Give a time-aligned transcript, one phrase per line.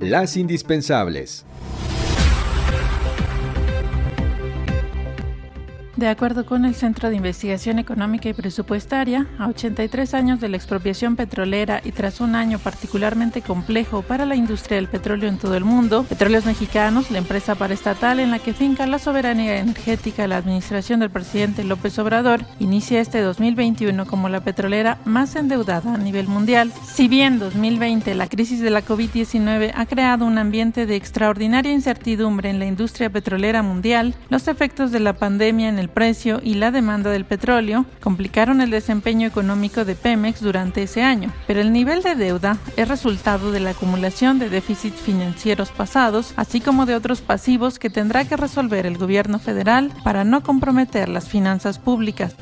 [0.00, 1.44] Las indispensables.
[6.00, 10.56] De acuerdo con el Centro de Investigación Económica y Presupuestaria, a 83 años de la
[10.56, 15.56] expropiación petrolera y tras un año particularmente complejo para la industria del petróleo en todo
[15.56, 20.38] el mundo, Petróleos Mexicanos, la empresa paraestatal en la que finca la soberanía energética la
[20.38, 26.28] administración del presidente López Obrador, inicia este 2021 como la petrolera más endeudada a nivel
[26.28, 26.72] mundial.
[26.94, 32.48] Si bien 2020 la crisis de la COVID-19 ha creado un ambiente de extraordinaria incertidumbre
[32.48, 36.70] en la industria petrolera mundial, los efectos de la pandemia en el precio y la
[36.70, 42.02] demanda del petróleo complicaron el desempeño económico de Pemex durante ese año, pero el nivel
[42.02, 47.20] de deuda es resultado de la acumulación de déficits financieros pasados, así como de otros
[47.20, 52.34] pasivos que tendrá que resolver el gobierno federal para no comprometer las finanzas públicas.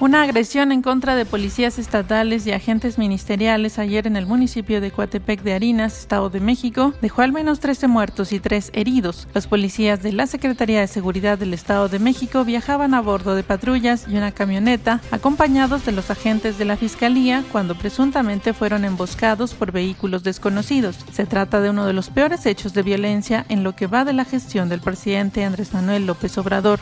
[0.00, 4.92] Una agresión en contra de policías estatales y agentes ministeriales ayer en el municipio de
[4.92, 9.26] Coatepec de Harinas, Estado de México, dejó al menos 13 muertos y 3 heridos.
[9.34, 13.42] Los policías de la Secretaría de Seguridad del Estado de México viajaban a bordo de
[13.42, 19.54] patrullas y una camioneta, acompañados de los agentes de la Fiscalía, cuando presuntamente fueron emboscados
[19.54, 20.96] por vehículos desconocidos.
[21.10, 24.12] Se trata de uno de los peores hechos de violencia en lo que va de
[24.12, 26.78] la gestión del presidente Andrés Manuel López Obrador.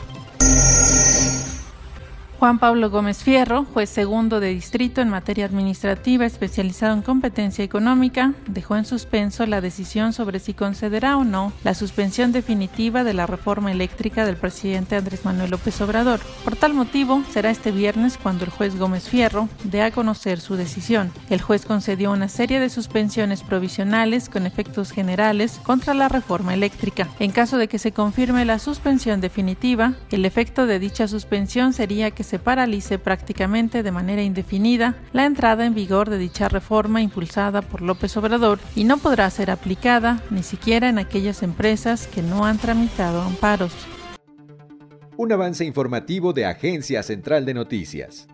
[2.39, 8.35] Juan Pablo Gómez Fierro, juez segundo de distrito en materia administrativa especializado en competencia económica,
[8.45, 13.25] dejó en suspenso la decisión sobre si concederá o no la suspensión definitiva de la
[13.25, 16.19] reforma eléctrica del presidente Andrés Manuel López Obrador.
[16.43, 20.55] Por tal motivo, será este viernes cuando el juez Gómez Fierro dé a conocer su
[20.57, 21.11] decisión.
[21.31, 27.07] El juez concedió una serie de suspensiones provisionales con efectos generales contra la reforma eléctrica.
[27.17, 32.11] En caso de que se confirme la suspensión definitiva, el efecto de dicha suspensión sería
[32.11, 37.61] que se paralice prácticamente de manera indefinida la entrada en vigor de dicha reforma impulsada
[37.61, 42.45] por López Obrador y no podrá ser aplicada ni siquiera en aquellas empresas que no
[42.45, 43.71] han tramitado amparos.
[45.15, 48.27] Un avance informativo de Agencia Central de Noticias.